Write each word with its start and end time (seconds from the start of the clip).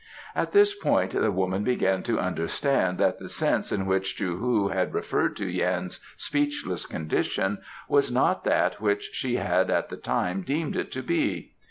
At 0.35 0.51
this 0.51 0.73
point 0.73 1.11
the 1.11 1.31
woman 1.31 1.63
began 1.63 2.01
to 2.09 2.17
understand 2.19 2.97
that 2.97 3.19
the 3.19 3.29
sense 3.29 3.71
in 3.71 3.85
which 3.85 4.15
Chou 4.15 4.37
hu 4.37 4.69
had 4.69 4.95
referred 4.95 5.35
to 5.35 5.45
Yan's 5.45 5.99
speechless 6.17 6.87
condition 6.87 7.59
was 7.87 8.09
not 8.09 8.43
that 8.45 8.81
which 8.81 9.11
she 9.13 9.35
had 9.35 9.69
at 9.69 9.89
the 9.89 9.97
time 9.97 10.41
deemed 10.41 10.75
it 10.75 10.91
to 10.93 11.03
be. 11.03 11.53